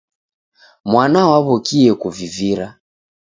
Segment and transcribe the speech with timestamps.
[0.91, 2.67] Mwana waw'okie kuvivira.